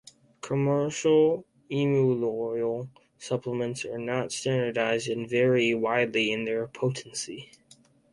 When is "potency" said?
6.65-7.51